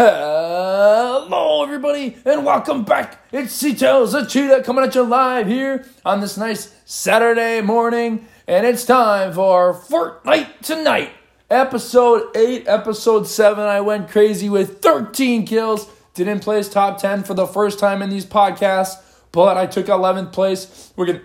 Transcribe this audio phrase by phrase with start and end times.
[0.00, 3.20] Hello, everybody, and welcome back.
[3.32, 8.64] It's C-Tails the Cheetah coming at you live here on this nice Saturday morning, and
[8.64, 11.10] it's time for Fortnite Tonight,
[11.50, 13.64] episode 8, episode 7.
[13.64, 18.08] I went crazy with 13 kills, didn't place top 10 for the first time in
[18.08, 19.02] these podcasts,
[19.32, 20.92] but I took 11th place.
[20.96, 21.22] Going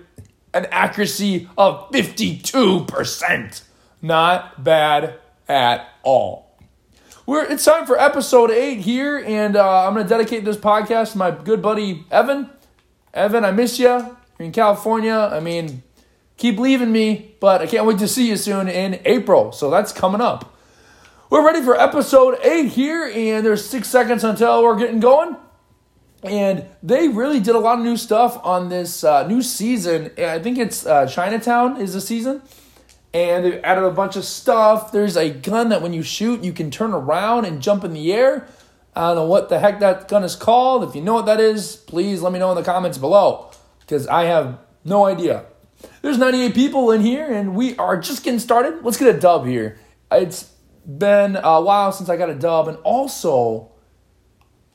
[0.55, 3.61] an accuracy of 52%.
[4.01, 6.52] Not bad at all.
[7.25, 11.13] We're, it's time for episode eight here, and uh, I'm going to dedicate this podcast
[11.13, 12.49] to my good buddy Evan.
[13.13, 13.87] Evan, I miss you.
[13.87, 15.29] You're in California.
[15.31, 15.83] I mean,
[16.35, 19.53] keep leaving me, but I can't wait to see you soon in April.
[19.53, 20.53] So that's coming up.
[21.29, 25.37] We're ready for episode eight here, and there's six seconds until we're getting going.
[26.23, 30.11] And they really did a lot of new stuff on this uh, new season.
[30.17, 32.41] I think it's uh, Chinatown is the season
[33.13, 34.91] and they've added a bunch of stuff.
[34.91, 38.11] There's a gun that when you shoot, you can turn around and jump in the
[38.11, 38.47] air.
[38.95, 40.83] I don't know what the heck that gun is called.
[40.83, 44.07] If you know what that is, please let me know in the comments below because
[44.07, 45.45] I have no idea.
[46.01, 48.83] There's 98 people in here and we are just getting started.
[48.83, 49.77] Let's get a dub here.
[50.11, 50.51] It's
[50.85, 53.71] been a while since I got a dub, and also,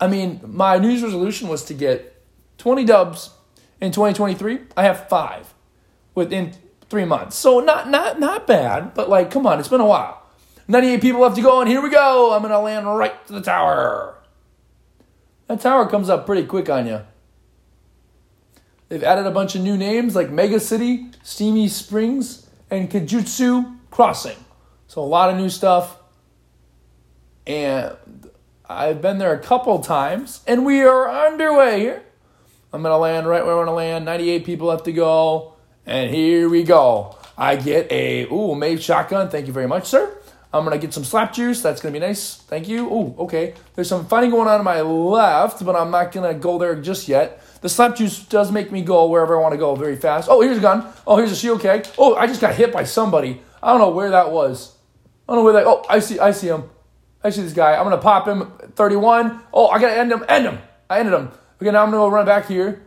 [0.01, 2.23] I mean, my news resolution was to get
[2.59, 3.31] 20 dubs
[3.81, 4.61] in 2023.
[4.77, 5.53] I have five
[6.15, 6.55] within
[6.89, 7.37] three months.
[7.37, 10.23] So not not not bad, but like, come on, it's been a while.
[10.71, 12.35] 98 people left to go, and here we go.
[12.35, 14.19] I'm gonna land right to the tower.
[15.47, 17.01] That tower comes up pretty quick on you.
[18.89, 24.37] They've added a bunch of new names like Mega City, Steamy Springs, and Kajutsu Crossing.
[24.87, 25.97] So a lot of new stuff.
[27.47, 27.97] And
[28.69, 32.03] I've been there a couple times, and we are underway here.
[32.73, 34.05] I'm gonna land right where I want to land.
[34.05, 35.55] 98 people left to go.
[35.89, 37.17] And here we go.
[37.39, 39.31] I get a, ooh, Maeve shotgun.
[39.31, 40.15] Thank you very much, sir.
[40.53, 41.63] I'm going to get some slap juice.
[41.63, 42.37] That's going to be nice.
[42.37, 42.93] Thank you.
[42.93, 43.55] Ooh, okay.
[43.75, 46.79] There's some fighting going on on my left, but I'm not going to go there
[46.79, 47.43] just yet.
[47.63, 50.29] The slap juice does make me go wherever I want to go very fast.
[50.31, 50.87] Oh, here's a gun.
[51.07, 51.87] Oh, here's a shield keg.
[51.97, 53.41] Oh, I just got hit by somebody.
[53.63, 54.77] I don't know where that was.
[55.27, 55.67] I don't know where that.
[55.67, 56.19] Oh, I see.
[56.19, 56.65] I see him.
[57.25, 57.75] I see this guy.
[57.75, 58.53] I'm gonna pop him.
[58.77, 59.41] 31.
[59.55, 60.23] Oh, I gotta end him.
[60.29, 60.59] End him.
[60.91, 61.31] I ended him.
[61.61, 62.83] Okay, now I'm gonna go run back here.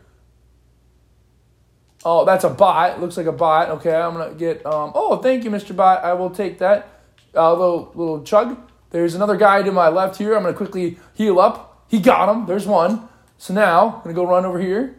[2.04, 3.00] Oh, that's a bot.
[3.00, 3.70] Looks like a bot.
[3.70, 4.66] Okay, I'm gonna get.
[4.66, 5.76] Um, oh, thank you, Mr.
[5.76, 6.04] Bot.
[6.04, 6.88] I will take that.
[7.36, 8.58] Uh, little little chug.
[8.90, 10.36] There's another guy to my left here.
[10.36, 11.86] I'm gonna quickly heal up.
[11.88, 12.46] He got him.
[12.46, 13.08] There's one.
[13.38, 14.98] So now I'm gonna go run over here.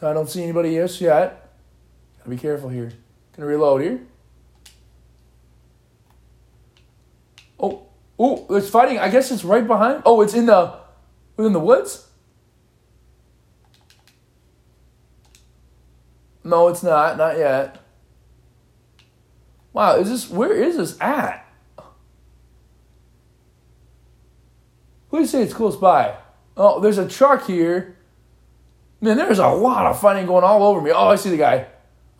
[0.00, 1.50] So I don't see anybody else yet.
[2.18, 2.92] Gotta be careful here.
[3.36, 4.00] Gonna reload here.
[7.60, 7.86] Oh,
[8.18, 8.98] oh, it's fighting.
[8.98, 10.02] I guess it's right behind.
[10.04, 10.74] Oh, it's in the
[11.36, 12.08] within the woods.
[16.44, 17.16] No, it's not.
[17.16, 17.78] Not yet.
[19.72, 21.46] Wow, is this where is this at?
[25.08, 26.16] Who do you say it's close by?
[26.56, 27.96] Oh, there's a truck here.
[29.00, 30.90] Man, there's a lot of fighting going all over me.
[30.90, 31.66] Oh, I see the guy.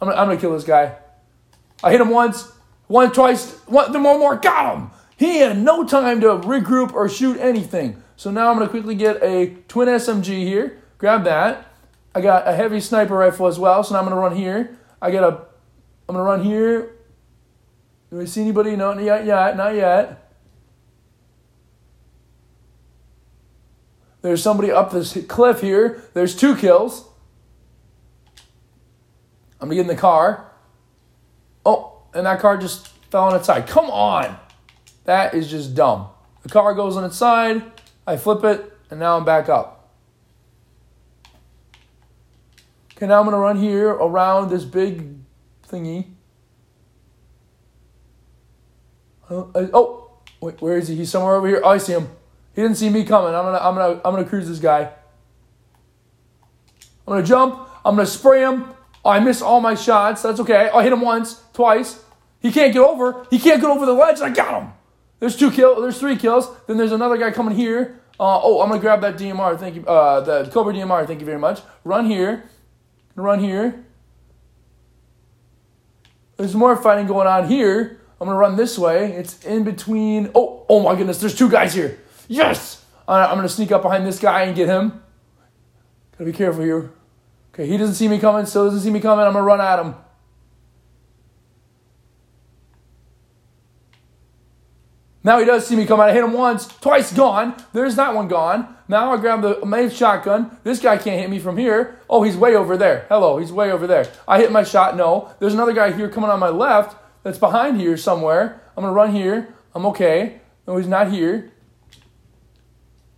[0.00, 0.96] I'm gonna, I'm gonna kill this guy.
[1.82, 2.50] I hit him once,
[2.86, 4.36] one twice, one, then one more.
[4.36, 4.90] Got him.
[5.16, 8.02] He had no time to regroup or shoot anything.
[8.16, 10.82] So now I'm gonna quickly get a twin SMG here.
[10.98, 11.71] Grab that.
[12.14, 14.78] I got a heavy sniper rifle as well, so now I'm gonna run here.
[15.00, 15.36] I got a,
[16.08, 16.94] I'm gonna run here.
[18.10, 18.76] Do I see anybody?
[18.76, 20.18] No, not yet, yet, not yet.
[24.20, 26.02] There's somebody up this cliff here.
[26.14, 27.08] There's two kills.
[29.60, 30.52] I'm gonna get in the car.
[31.64, 33.66] Oh, and that car just fell on its side.
[33.66, 34.36] Come on.
[35.04, 36.08] That is just dumb.
[36.42, 37.62] The car goes on its side,
[38.06, 39.81] I flip it, and now I'm back up.
[43.02, 45.16] Okay, now I'm going to run here around this big
[45.68, 46.06] thingy.
[49.28, 49.42] Uh,
[49.74, 50.94] oh, wait, where is he?
[50.94, 51.60] He's somewhere over here.
[51.64, 52.08] Oh, I see him.
[52.54, 53.34] He didn't see me coming.
[53.34, 54.82] I'm gonna, I'm gonna, I'm gonna cruise this guy.
[57.04, 57.68] I'm gonna jump.
[57.84, 58.66] I'm gonna spray him.
[59.04, 60.22] Oh, I miss all my shots.
[60.22, 60.70] That's okay.
[60.72, 62.04] I hit him once, twice.
[62.38, 63.26] He can't get over.
[63.30, 64.20] He can't get over the ledge.
[64.20, 64.72] I got him.
[65.18, 65.80] There's two kills.
[65.80, 66.48] There's three kills.
[66.68, 68.00] Then there's another guy coming here.
[68.20, 69.58] Uh, oh, I'm gonna grab that DMR.
[69.58, 69.86] Thank you.
[69.86, 71.04] Uh, the Cobra DMR.
[71.04, 71.62] Thank you very much.
[71.82, 72.44] Run here
[73.14, 73.84] run here.
[76.36, 78.00] There's more fighting going on here.
[78.20, 79.12] I'm gonna run this way.
[79.12, 80.30] It's in between.
[80.34, 81.18] Oh, oh my goodness!
[81.18, 81.98] There's two guys here.
[82.28, 82.84] Yes.
[83.06, 85.02] I'm gonna sneak up behind this guy and get him.
[86.12, 86.92] Gotta be careful here.
[87.52, 88.46] Okay, he doesn't see me coming.
[88.46, 89.26] Still doesn't see me coming.
[89.26, 89.94] I'm gonna run at him.
[95.24, 96.08] Now he does see me come out.
[96.08, 97.54] I hit him once, twice, gone.
[97.72, 98.76] There's that one gone.
[98.88, 100.58] Now I grab the main shotgun.
[100.64, 102.00] This guy can't hit me from here.
[102.10, 103.06] Oh, he's way over there.
[103.08, 104.10] Hello, he's way over there.
[104.26, 104.96] I hit my shot.
[104.96, 105.32] No.
[105.38, 106.96] There's another guy here coming on my left.
[107.22, 108.60] that's behind here somewhere.
[108.76, 109.54] I'm gonna run here.
[109.74, 110.40] I'm okay.
[110.66, 111.52] No, he's not here.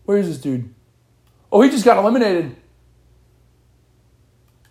[0.05, 0.75] Where is this dude?
[1.51, 2.57] Oh, he just got eliminated.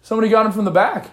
[0.01, 1.09] Somebody got him from the back.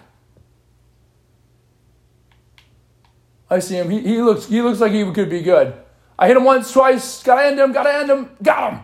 [3.49, 3.89] I see him.
[3.89, 5.73] He, he looks he looks like he could be good.
[6.17, 7.23] I hit him once, twice.
[7.23, 7.71] Gotta end him.
[7.71, 8.29] Gotta end him.
[8.41, 8.83] Got him.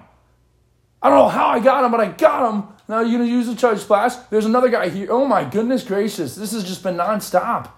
[1.02, 2.64] I don't know how I got him, but I got him.
[2.88, 4.16] Now you're gonna use the Chug Splash.
[4.30, 5.08] There's another guy here.
[5.12, 6.36] Oh my goodness gracious!
[6.36, 7.70] This has just been nonstop.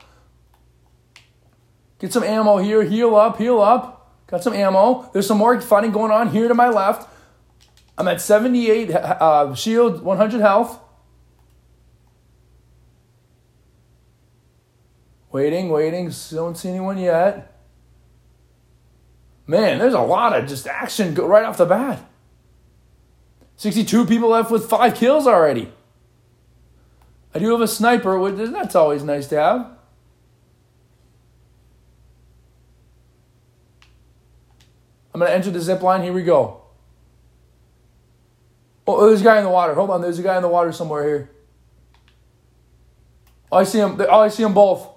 [2.00, 2.84] Get some ammo here.
[2.84, 3.38] Heal up.
[3.38, 4.00] Heal up.
[4.28, 5.10] Got some ammo.
[5.12, 7.10] There's some more fighting going on here to my left.
[7.98, 10.80] I'm at 78 uh, shield, 100 health.
[15.32, 16.12] Waiting, waiting.
[16.32, 17.59] Don't see anyone yet.
[19.50, 22.08] Man, there's a lot of just action right off the bat.
[23.58, 25.72] 62 people left with five kills already.
[27.34, 29.72] I do have a sniper, which that's always nice to have.
[35.16, 36.04] I'm going to enter the zip line.
[36.04, 36.62] Here we go.
[38.86, 39.74] Oh, oh, there's a guy in the water.
[39.74, 40.02] Hold on.
[40.02, 41.32] There's a guy in the water somewhere here.
[43.52, 44.00] Oh, I see him.
[44.00, 44.88] Oh, I see them both.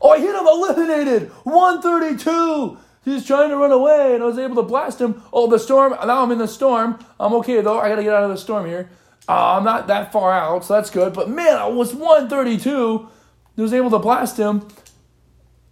[0.00, 0.46] Oh, I hit him.
[0.46, 1.30] Eliminated.
[1.44, 2.78] 132.
[3.04, 5.22] He's trying to run away, and I was able to blast him.
[5.32, 5.92] Oh, the storm.
[5.92, 6.98] Now I'm in the storm.
[7.18, 7.78] I'm okay, though.
[7.78, 8.90] I got to get out of the storm here.
[9.28, 11.12] Uh, I'm not that far out, so that's good.
[11.12, 13.08] But man, I was 132.
[13.56, 14.66] I was able to blast him.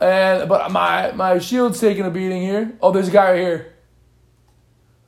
[0.01, 2.77] And but my my shield's taking a beating here.
[2.81, 3.75] Oh, there's a guy right here.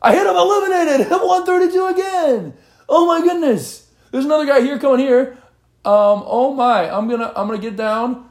[0.03, 1.07] I hit him, eliminated.
[1.13, 2.55] I'm 132 again.
[2.89, 3.87] Oh my goodness.
[4.11, 5.39] There's another guy here coming here.
[5.85, 8.30] Um, oh my, I'm gonna I'm gonna get down.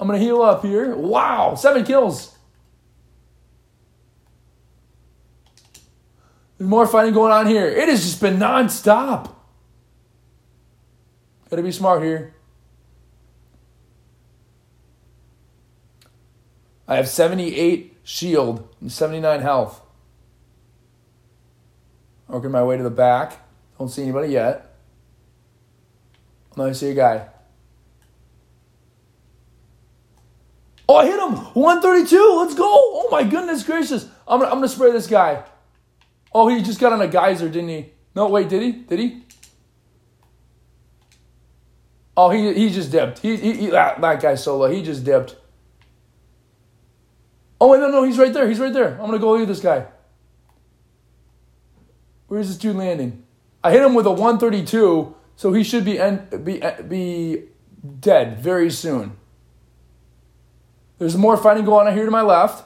[0.00, 0.94] I'm gonna heal up here.
[0.94, 2.36] Wow, seven kills.
[6.56, 7.66] There's more fighting going on here.
[7.66, 9.32] It has just been nonstop.
[11.50, 12.34] Gotta be smart here.
[16.86, 19.82] I have 78 shield and 79 health.
[22.28, 23.38] Working my way to the back.
[23.78, 24.74] Don't see anybody yet.
[26.56, 27.28] Let me see a guy.
[30.88, 31.36] Oh, I hit him!
[31.54, 32.36] 132!
[32.38, 32.64] Let's go!
[32.64, 34.08] Oh my goodness gracious!
[34.26, 35.44] I'm gonna, I'm gonna spray this guy.
[36.32, 37.92] Oh, he just got on a geyser, didn't he?
[38.14, 38.72] No, wait, did he?
[38.72, 39.22] Did he?
[42.16, 43.20] Oh, he, he just dipped.
[43.20, 44.68] He, he, he that, that guy solo.
[44.68, 45.36] He just dipped.
[47.60, 48.48] Oh, wait, no, no, he's right there.
[48.48, 48.92] He's right there.
[48.94, 49.86] I'm going to go at this guy.
[52.26, 53.24] Where's this dude landing?
[53.62, 55.98] I hit him with a 132, so he should be,
[56.42, 57.44] be, be
[58.00, 59.16] dead very soon.
[60.98, 62.64] There's more fighting going on here to my left.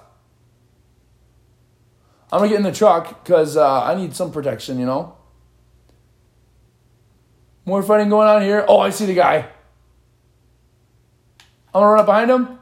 [2.32, 5.16] I'm to get in the truck because uh, I need some protection, you know.
[7.66, 8.64] More fighting going on here.
[8.66, 9.48] Oh, I see the guy.
[11.74, 12.58] I'm to run up behind him.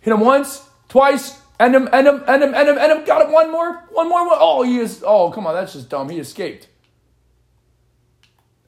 [0.00, 3.04] Hit him once twice, end him, end him, end him, end him, end him.
[3.04, 3.32] Got him.
[3.32, 4.26] One more, one more.
[4.26, 4.38] One.
[4.40, 5.04] Oh, he is.
[5.06, 6.08] Oh, come on, that's just dumb.
[6.08, 6.68] He escaped.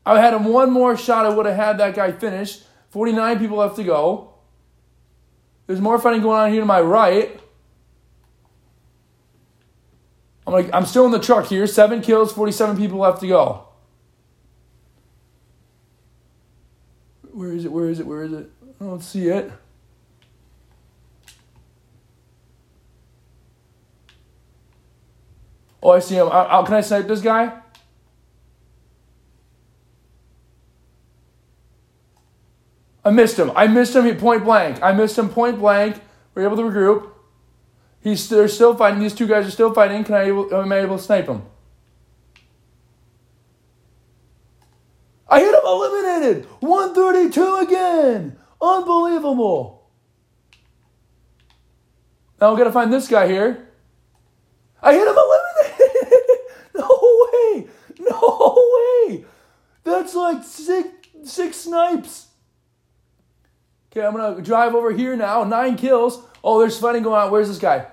[0.07, 1.27] I had him one more shot.
[1.27, 2.65] I would have had that guy finished.
[2.91, 4.34] 49 people left to go.
[5.67, 7.41] There's more fighting going on here to my right.
[10.47, 11.67] I'm like, I'm still in the truck here.
[11.67, 13.67] Seven kills, 47 people left to go.
[17.33, 17.73] Where is it?
[17.73, 18.07] Where is it?
[18.07, 18.51] Where is it?
[18.81, 19.51] I don't see it.
[25.83, 26.29] Oh, I see him.
[26.29, 27.61] I, I, can I snipe this guy?
[33.05, 33.53] I missed him.
[33.55, 34.83] I missed him point blank.
[34.83, 36.01] I missed him point blank.
[36.35, 37.11] We're able to regroup.
[38.01, 39.01] He's they're still fighting.
[39.01, 40.05] These two guys are still fighting.
[40.05, 41.43] Can I able, am I able to snipe him?
[45.29, 46.47] I hit him eliminated.
[46.61, 48.39] 132 again.
[48.61, 49.91] Unbelievable.
[52.41, 53.69] Now I'm gonna find this guy here.
[54.83, 56.21] I hit him eliminated.
[56.77, 57.69] No way!
[58.01, 59.25] No way.
[59.85, 60.89] That's like six
[61.23, 62.27] six snipes.
[63.97, 65.45] Okay, I'm gonna drive over here now.
[65.45, 66.21] Nine kills.
[66.43, 67.31] Oh, there's fighting going on.
[67.31, 67.87] Where's this guy?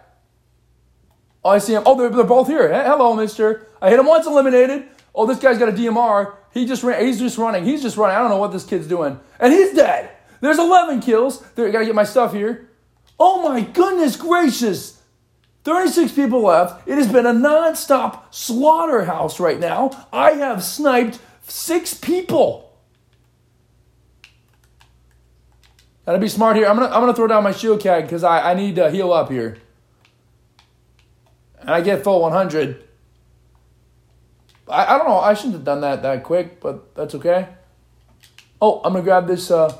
[1.44, 1.84] Oh, I see him.
[1.86, 2.74] Oh, they're, they're both here.
[2.74, 3.68] Hello, mister.
[3.80, 4.88] I hit him once, eliminated.
[5.14, 6.34] Oh, this guy's got a DMR.
[6.56, 7.06] He just ran.
[7.06, 7.66] He's just running.
[7.66, 8.16] He's just running.
[8.16, 9.20] I don't know what this kid's doing.
[9.40, 10.10] And he's dead.
[10.40, 11.42] There's 11 kills.
[11.52, 12.72] There, gotta get my stuff here.
[13.20, 15.04] Oh my goodness gracious.
[15.66, 16.88] 36 people left.
[16.88, 20.08] It has been a non-stop slaughterhouse right now.
[20.12, 22.71] I have sniped six people.
[26.06, 26.68] Gotta be smart here.
[26.68, 29.14] I'm gonna I'm gonna throw down my shield keg because I, I need to heal
[29.14, 29.58] up here.
[31.60, 32.84] And I get full 100.
[34.68, 35.20] I, I don't know.
[35.20, 37.50] I shouldn't have done that that quick, but that's okay.
[38.62, 39.52] Oh, I'm gonna grab this.
[39.52, 39.76] Uh,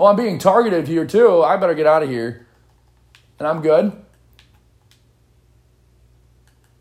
[0.00, 1.42] oh, I'm being targeted here too.
[1.42, 2.46] I better get out of here.
[3.38, 3.92] And I'm good.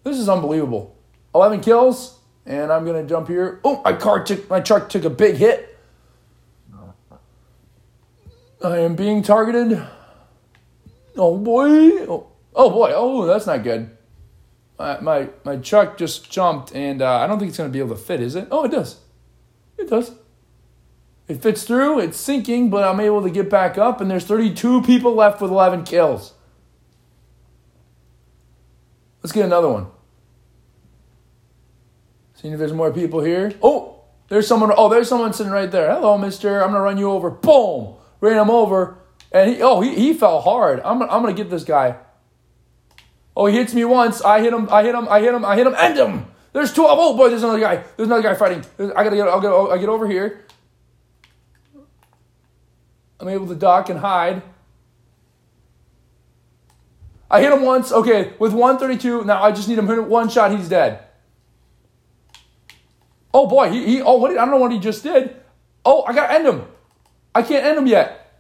[0.03, 0.95] This is unbelievable.
[1.33, 3.59] 11 kills, and I'm gonna jump here.
[3.63, 5.74] Oh, my car took my truck took a big hit.
[8.71, 9.81] I am being targeted.
[11.17, 12.05] Oh boy!
[12.07, 12.91] Oh, oh boy!
[12.93, 13.95] Oh, that's not good.
[14.77, 17.95] My my, my truck just jumped, and uh, I don't think it's gonna be able
[17.95, 18.21] to fit.
[18.21, 18.47] Is it?
[18.51, 18.99] Oh, it does.
[19.77, 20.11] It does.
[21.27, 21.99] It fits through.
[21.99, 25.49] It's sinking, but I'm able to get back up, and there's 32 people left with
[25.49, 26.33] 11 kills.
[29.23, 29.87] Let's get another one.
[32.35, 33.53] Seeing if there's more people here.
[33.63, 34.71] Oh, there's someone.
[34.77, 35.91] Oh, there's someone sitting right there.
[35.91, 36.61] Hello, mister.
[36.61, 37.31] I'm going to run you over.
[37.31, 37.95] Boom.
[38.25, 38.97] Ran him over.
[39.31, 40.81] And he, oh, he, he fell hard.
[40.83, 41.97] I'm, I'm to get this guy.
[43.37, 44.19] Oh, he hits me once.
[44.23, 44.67] I hit him.
[44.71, 45.07] I hit him.
[45.07, 45.45] I hit him.
[45.45, 45.75] I hit him.
[45.77, 46.25] End him.
[46.51, 46.85] There's two.
[46.87, 47.83] Oh boy, there's another guy.
[47.95, 48.65] There's another guy fighting.
[48.79, 49.27] I gotta get.
[49.27, 49.51] I'll get.
[49.51, 50.45] I get over here.
[53.19, 54.41] I'm able to duck and hide.
[57.29, 57.91] I hit him once.
[57.91, 59.25] Okay, with 132.
[59.25, 60.51] Now I just need him one shot.
[60.51, 61.03] He's dead.
[63.33, 65.35] Oh boy, he, he oh what did, I don't know what he just did.
[65.83, 66.65] Oh, I gotta end him.
[67.35, 68.31] I can't end him yet.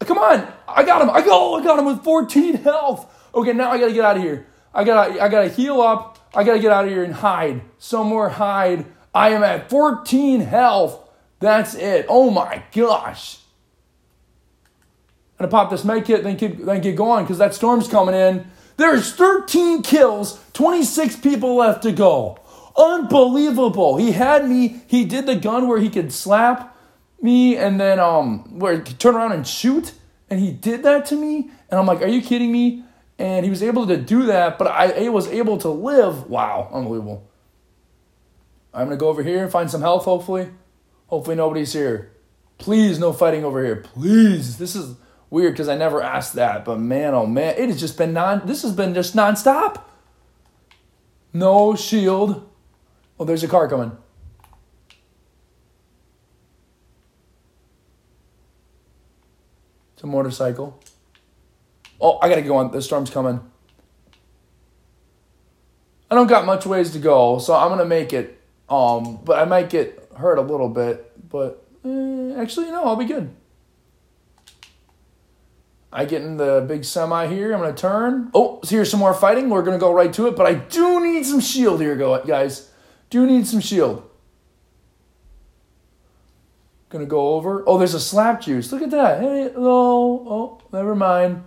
[0.00, 1.10] Come on, I got him.
[1.10, 1.30] I go.
[1.30, 3.14] Oh, I got him with 14 health.
[3.34, 4.46] Okay, now I gotta get out of here.
[4.74, 6.18] I gotta I gotta heal up.
[6.34, 8.28] I gotta get out of here and hide somewhere.
[8.28, 8.86] Hide.
[9.14, 11.08] I am at 14 health.
[11.40, 12.06] That's it.
[12.08, 13.38] Oh my gosh.
[15.38, 18.14] And gonna pop this med kit, then keep then get going because that storm's coming
[18.14, 18.50] in.
[18.76, 22.38] There's 13 kills, 26 people left to go.
[22.76, 23.96] Unbelievable.
[23.96, 26.76] He had me, he did the gun where he could slap
[27.20, 29.92] me and then um where he turn around and shoot.
[30.30, 31.50] And he did that to me.
[31.70, 32.84] And I'm like, are you kidding me?
[33.18, 36.28] And he was able to do that, but I, I was able to live.
[36.28, 37.28] Wow, unbelievable.
[38.72, 40.50] I'm gonna go over here and find some health, hopefully.
[41.08, 42.12] Hopefully nobody's here.
[42.58, 43.76] Please, no fighting over here.
[43.76, 44.58] Please.
[44.58, 44.96] This is
[45.30, 48.46] weird because I never asked that, but man, oh man, it has just been non.
[48.46, 49.82] This has been just nonstop.
[51.32, 52.48] No shield.
[53.18, 53.96] Oh, there's a car coming.
[59.98, 60.80] It's a motorcycle.
[62.00, 62.70] Oh, I gotta go on.
[62.70, 63.40] The storm's coming.
[66.08, 68.40] I don't got much ways to go, so I'm gonna make it.
[68.68, 71.28] Um, but I might get hurt a little bit.
[71.28, 73.34] But eh, actually, no, I'll be good.
[75.92, 77.52] I get in the big semi here.
[77.52, 78.30] I'm gonna turn.
[78.32, 79.50] Oh, so here's some more fighting.
[79.50, 82.70] We're gonna go right to it, but I do need some shield here, guys.
[83.10, 84.07] Do need some shield.
[86.90, 87.62] Gonna go over.
[87.66, 88.72] Oh, there's a slap juice.
[88.72, 89.20] Look at that.
[89.20, 90.24] Hey, hello.
[90.26, 91.44] Oh, never mind.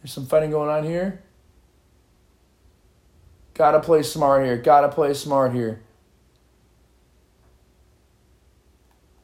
[0.00, 1.22] There's some fighting going on here.
[3.54, 4.58] Gotta play smart here.
[4.58, 5.80] Gotta play smart here.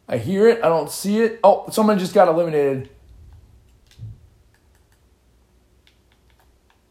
[0.09, 0.65] I hear it.
[0.65, 1.39] I don't see it.
[1.45, 2.89] Oh, someone just got eliminated.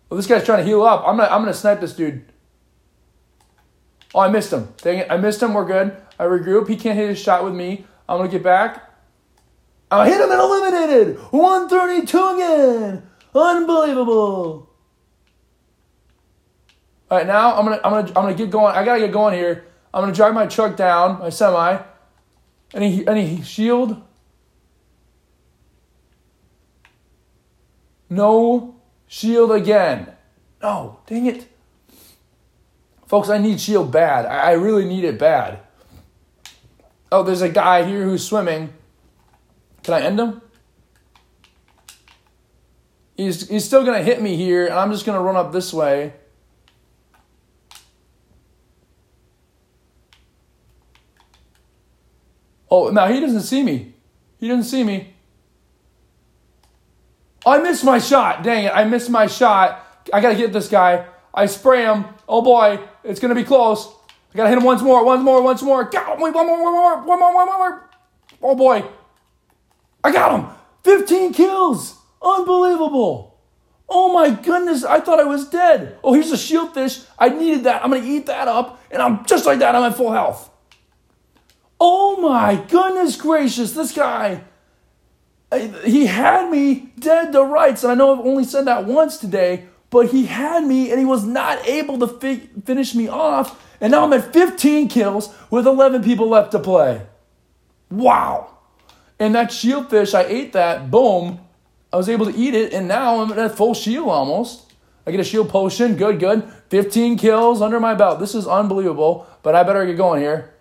[0.08, 1.03] Well, this guy's trying to heal up.
[1.06, 2.25] I'm gonna, I'm gonna snipe this dude.
[4.13, 4.74] Oh, I missed him.
[4.77, 5.08] Dang it.
[5.10, 5.53] I missed him.
[5.53, 5.98] We're good.
[6.19, 6.67] I regroup.
[6.67, 7.85] He can't hit his shot with me.
[8.07, 8.89] I'm going to get back.
[9.89, 11.17] I hit him and eliminated.
[11.31, 13.09] 132 again.
[13.33, 14.69] Unbelievable.
[17.11, 18.75] All right, now I'm gonna I'm gonna I'm gonna get going.
[18.75, 19.65] I gotta get going here.
[19.91, 21.81] I'm gonna drive my truck down, my semi.
[22.75, 23.99] Any any shield?
[28.11, 28.75] No
[29.07, 30.13] shield again.
[30.61, 31.47] No, dang it.
[33.07, 34.27] Folks, I need shield bad.
[34.27, 35.61] I really need it bad.
[37.11, 38.73] Oh, there's a guy here who's swimming.
[39.83, 40.41] Can I end him?
[43.17, 45.51] He's, he's still going to hit me here, and I'm just going to run up
[45.51, 46.13] this way.
[52.71, 53.95] Oh, now he doesn't see me.
[54.39, 55.15] He doesn't see me.
[57.45, 58.43] I missed my shot.
[58.43, 58.71] Dang it.
[58.73, 59.85] I missed my shot.
[60.13, 61.05] I got to get this guy.
[61.33, 62.05] I spray him.
[62.27, 63.87] Oh boy, it's gonna be close.
[64.33, 65.83] I gotta hit him once more, once more, once more.
[65.86, 67.89] Got Wait, one more, one more, one more, one more.
[68.41, 68.83] Oh boy.
[70.03, 70.50] I got him.
[70.83, 71.98] 15 kills.
[72.21, 73.29] Unbelievable.
[73.88, 75.98] Oh my goodness, I thought I was dead.
[76.03, 77.00] Oh, here's a shield fish.
[77.17, 77.83] I needed that.
[77.83, 80.51] I'm gonna eat that up, and I'm just like that, I'm at full health.
[81.79, 84.43] Oh my goodness gracious, this guy.
[85.83, 89.65] He had me dead to rights, and I know I've only said that once today,
[89.89, 93.65] but he had me and he was not able to fi- finish me off.
[93.81, 97.01] And now I'm at 15 kills with 11 people left to play.
[97.89, 98.58] Wow.
[99.17, 101.39] And that shield fish, I ate that, boom.
[101.91, 104.72] I was able to eat it, and now I'm at full shield almost.
[105.08, 106.51] I get a shield potion, good, good.
[106.69, 108.19] 15 kills under my belt.
[108.19, 110.53] This is unbelievable, but I better get going here.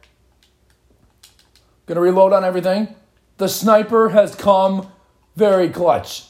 [1.86, 2.94] Gonna reload on everything.
[3.36, 4.90] The sniper has come
[5.36, 6.24] very clutch.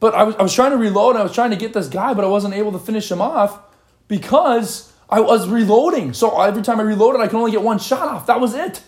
[0.00, 1.88] But I was, I was trying to reload and I was trying to get this
[1.88, 3.58] guy, but I wasn't able to finish him off
[4.06, 6.12] because I was reloading.
[6.12, 8.26] So every time I reloaded, I could only get one shot off.
[8.26, 8.82] That was it.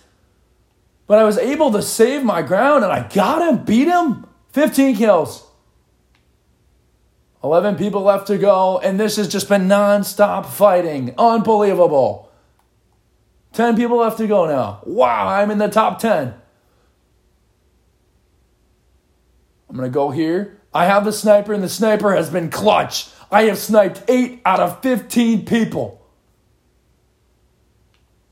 [1.07, 4.27] But I was able to save my ground and I got him, beat him.
[4.53, 5.47] 15 kills.
[7.43, 11.15] 11 people left to go, and this has just been non-stop fighting.
[11.17, 12.31] Unbelievable.
[13.55, 14.83] 10 people left to go now.
[14.85, 16.35] Wow, I'm in the top 10.
[19.69, 20.60] I'm going to go here.
[20.73, 23.09] I have the sniper, and the sniper has been clutch.
[23.31, 26.01] I have sniped 8 out of 15 people.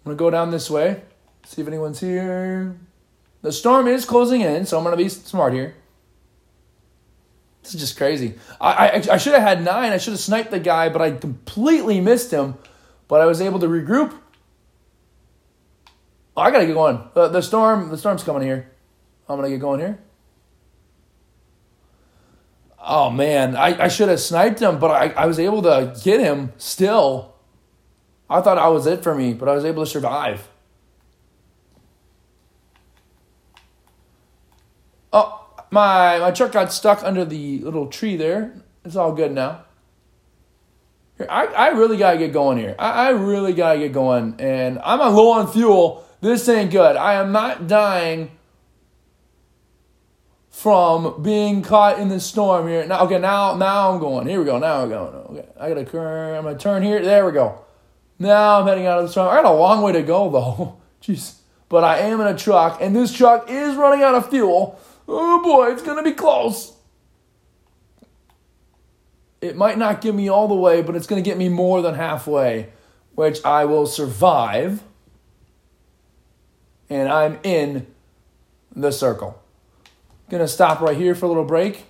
[0.00, 1.02] I'm going to go down this way,
[1.44, 2.76] see if anyone's here.
[3.42, 5.74] The storm is closing in, so I'm going to be smart here.
[7.62, 8.34] This is just crazy.
[8.60, 9.92] I, I, I should have had nine.
[9.92, 12.54] I should have sniped the guy, but I completely missed him.
[13.08, 14.18] But I was able to regroup.
[16.36, 17.02] Oh, I gotta get going.
[17.14, 18.70] The, the storm, the storm's coming here.
[19.28, 19.98] I'm gonna get going here.
[22.80, 26.20] Oh man, I, I should have sniped him, but I, I was able to get
[26.20, 27.34] him still.
[28.30, 30.48] I thought I was it for me, but I was able to survive.
[35.12, 38.54] Oh, my my truck got stuck under the little tree there.
[38.84, 39.64] It's all good now.
[41.16, 42.76] Here, I, I really gotta get going here.
[42.78, 44.36] I, I really gotta get going.
[44.38, 46.04] And I'm low on fuel.
[46.20, 46.96] This ain't good.
[46.96, 48.30] I am not dying
[50.50, 52.84] from being caught in the storm here.
[52.86, 54.26] Now okay, now now I'm going.
[54.26, 54.58] Here we go.
[54.58, 55.14] Now I'm going.
[55.14, 55.48] Okay.
[55.58, 57.00] I gotta turn I'm gonna turn here.
[57.02, 57.64] There we go.
[58.18, 59.28] Now I'm heading out of the storm.
[59.28, 60.80] I got a long way to go though.
[61.02, 61.36] Jeez.
[61.68, 64.80] But I am in a truck, and this truck is running out of fuel.
[65.06, 66.74] Oh boy, it's to be close.
[69.40, 71.94] It might not get me all the way, but it's to get me more than
[71.94, 72.70] halfway,
[73.14, 74.82] which I will survive.
[76.90, 77.86] And I'm in
[78.74, 79.40] the circle.
[80.30, 81.84] Going to stop right here for a little break.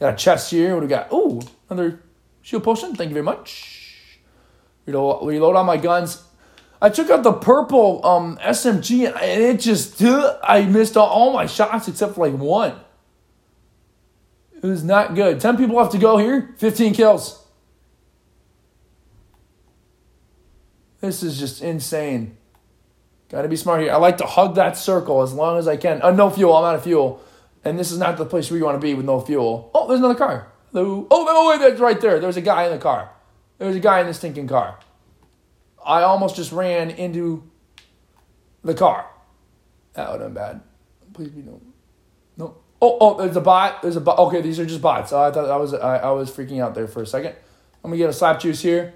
[0.00, 0.74] Got a chest here.
[0.74, 1.12] What do we got?
[1.12, 2.00] Ooh, another
[2.42, 2.94] shield potion.
[2.94, 4.18] Thank you very much.
[4.86, 6.24] Reload, reload on my guns.
[6.82, 11.88] I took out the purple um, SMG and it just, I missed all, my shots
[11.88, 12.74] except for like one.
[14.62, 15.40] It was not good.
[15.40, 17.46] 10 people have to go here, 15 kills.
[21.00, 22.36] This is just insane.
[23.30, 23.92] Got to be smart here.
[23.92, 26.02] I like to hug that circle as long as I can.
[26.02, 26.54] Uh, no fuel.
[26.54, 27.22] I'm out of fuel.
[27.64, 29.70] And this is not the place where you want to be with no fuel.
[29.74, 30.50] Oh, there's another car.
[30.74, 32.18] Oh, oh, wait, that's right there.
[32.18, 33.10] There's a guy in the car.
[33.58, 34.78] There's a guy in the stinking car.
[35.84, 37.48] I almost just ran into
[38.64, 39.06] the car.
[39.94, 40.60] That would have been bad.
[41.12, 41.60] Please be no.
[42.36, 42.56] No.
[42.82, 43.82] Oh, oh, there's a bot.
[43.82, 44.18] There's a bot.
[44.18, 45.12] Okay, these are just bots.
[45.12, 47.34] I thought I was I, I was freaking out there for a second.
[47.84, 48.94] I'm gonna get a slap juice here.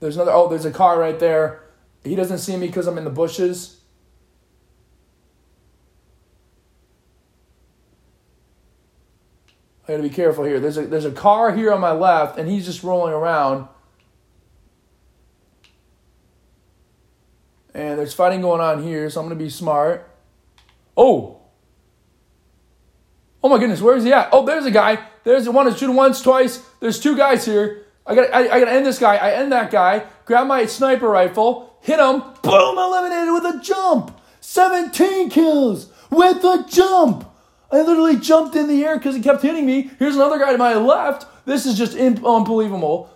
[0.00, 0.32] There's another.
[0.32, 1.62] Oh, there's a car right there.
[2.04, 3.80] He doesn't see me because I'm in the bushes.
[9.84, 10.58] I got to be careful here.
[10.58, 13.68] There's a there's a car here on my left, and he's just rolling around.
[17.72, 20.10] And there's fighting going on here, so I'm gonna be smart.
[20.96, 21.42] Oh.
[23.42, 24.30] Oh my goodness, where is he at?
[24.32, 25.06] Oh, there's a guy.
[25.24, 26.64] There's the one that's shooting once, twice.
[26.80, 27.85] There's two guys here.
[28.06, 29.16] I got I, I gotta end this guy.
[29.16, 30.04] I end that guy.
[30.24, 34.20] Grab my sniper rifle, hit him, boom, eliminated with a jump.
[34.40, 37.28] 17 kills with a jump.
[37.70, 39.90] I literally jumped in the air because he kept hitting me.
[39.98, 41.26] Here's another guy to my left.
[41.46, 43.10] This is just imp- unbelievable.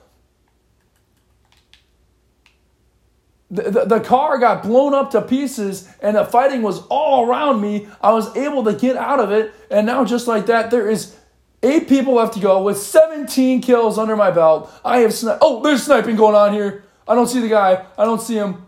[3.51, 7.61] The, the, the, car got blown up to pieces and the fighting was all around
[7.61, 7.89] me.
[8.01, 9.53] I was able to get out of it.
[9.71, 11.17] And now, just like that, there is
[11.63, 14.73] eight people left to go with 17 kills under my belt.
[14.85, 16.85] I have sni- Oh, there's sniping going on here.
[17.07, 17.85] I don't see the guy.
[17.99, 18.67] I don't see him.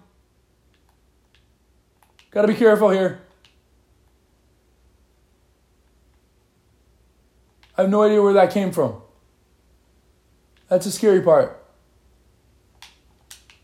[2.30, 3.20] Got to be careful here.
[7.76, 9.00] I have no idea where that came from.
[10.68, 11.62] That's the scary part.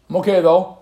[0.09, 0.79] I'm okay though.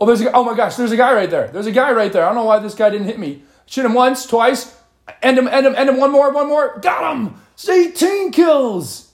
[0.00, 1.48] Oh, there's a, oh my gosh, there's a guy right there.
[1.48, 2.24] There's a guy right there.
[2.24, 3.42] I don't know why this guy didn't hit me.
[3.66, 4.74] Shoot him once, twice,
[5.22, 6.78] end him, end him, end him, one more, one more.
[6.80, 7.40] Got him!
[7.54, 9.10] It's 18 kills!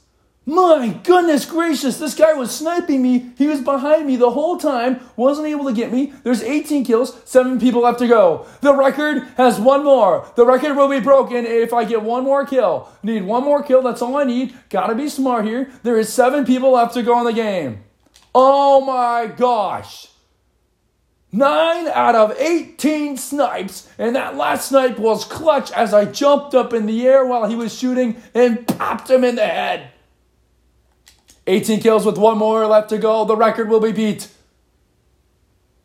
[0.48, 3.32] My goodness gracious, this guy was sniping me.
[3.36, 6.12] He was behind me the whole time, wasn't able to get me.
[6.22, 8.46] There's 18 kills, seven people left to go.
[8.60, 10.24] The record has one more.
[10.36, 12.88] The record will be broken if I get one more kill.
[13.02, 14.54] Need one more kill, that's all I need.
[14.68, 15.68] Gotta be smart here.
[15.82, 17.82] There is seven people left to go in the game.
[18.32, 20.06] Oh my gosh.
[21.32, 26.72] Nine out of 18 snipes, and that last snipe was clutch as I jumped up
[26.72, 29.90] in the air while he was shooting and popped him in the head.
[31.46, 33.24] 18 kills with one more left to go.
[33.24, 34.28] The record will be beat.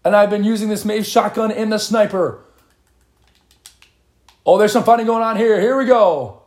[0.03, 2.43] And I've been using this mace shotgun in the sniper.
[4.45, 5.61] Oh, there's some fighting going on here.
[5.61, 6.41] Here we go.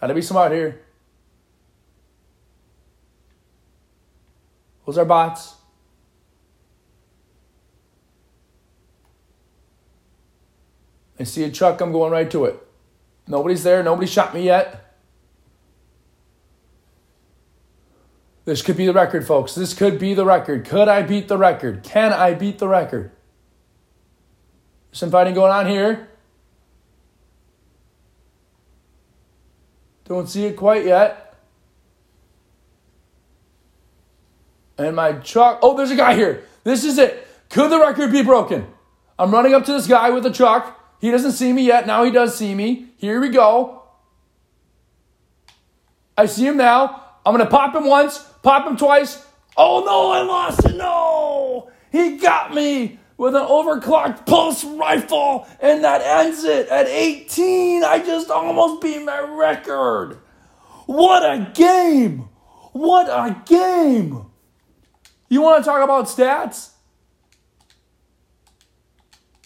[0.00, 0.80] Gotta be smart here.
[4.84, 5.55] Those are bots.
[11.18, 12.62] I see a truck, I'm going right to it.
[13.26, 14.82] Nobody's there, nobody shot me yet.
[18.44, 19.56] This could be the record, folks.
[19.56, 20.64] This could be the record.
[20.64, 21.82] Could I beat the record?
[21.82, 23.10] Can I beat the record?
[24.92, 26.08] Some fighting going on here.
[30.04, 31.34] Don't see it quite yet.
[34.78, 35.58] And my truck.
[35.62, 36.44] Oh, there's a guy here.
[36.62, 37.26] This is it.
[37.50, 38.68] Could the record be broken?
[39.18, 40.78] I'm running up to this guy with the truck.
[41.00, 41.86] He doesn't see me yet.
[41.86, 42.86] Now he does see me.
[42.96, 43.82] Here we go.
[46.16, 47.02] I see him now.
[47.24, 49.24] I'm going to pop him once, pop him twice.
[49.56, 50.76] Oh no, I lost it.
[50.76, 51.70] No.
[51.90, 57.82] He got me with an overclocked pulse rifle, and that ends it at 18.
[57.82, 60.18] I just almost beat my record.
[60.86, 62.28] What a game!
[62.72, 64.26] What a game!
[65.28, 66.70] You want to talk about stats?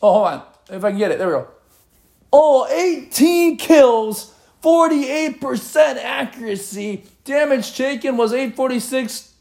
[0.02, 0.42] Oh, hold on.
[0.70, 1.18] If I can get it.
[1.18, 1.48] There we go.
[2.32, 7.04] Oh, 18 kills, 48% accuracy.
[7.24, 9.34] Damage taken was 846.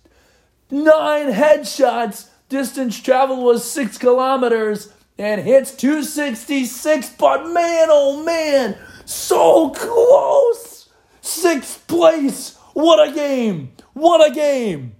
[0.71, 2.29] Nine headshots.
[2.49, 4.91] Distance traveled was six kilometers.
[5.17, 7.09] And hits 266.
[7.17, 10.89] But man, oh man, so close.
[11.21, 12.55] Sixth place.
[12.73, 13.73] What a game.
[13.93, 14.95] What a game.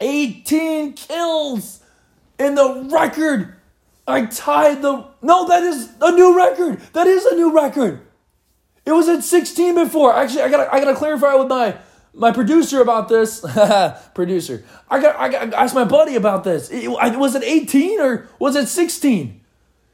[0.00, 1.82] 18 kills
[2.38, 3.57] in the record
[4.08, 5.06] I tied the.
[5.20, 6.80] No, that is a new record.
[6.94, 8.00] That is a new record.
[8.86, 10.14] It was at 16 before.
[10.14, 11.76] Actually, I gotta I gotta clarify with my
[12.14, 13.44] my producer about this.
[14.14, 16.70] producer, I got I got ask my buddy about this.
[16.70, 19.42] It, was it 18 or was it 16?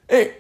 [0.08, 0.36] Hey,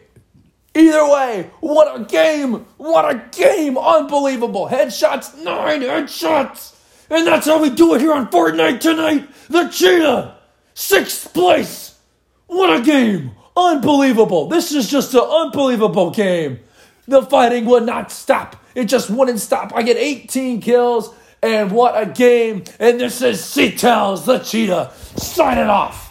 [0.76, 2.66] either way, what a game!
[2.76, 3.76] What a game!
[3.76, 6.76] Unbelievable headshots, nine headshots,
[7.10, 9.28] and that's how we do it here on Fortnite tonight.
[9.48, 10.36] The cheetah,
[10.74, 11.98] sixth place.
[12.46, 13.33] What a game!
[13.56, 14.48] Unbelievable.
[14.48, 16.58] This is just an unbelievable game.
[17.06, 18.56] The fighting would not stop.
[18.74, 19.72] It just wouldn't stop.
[19.74, 22.64] I get 18 kills, and what a game.
[22.80, 26.03] And this is C-Tails, the cheetah, signing off.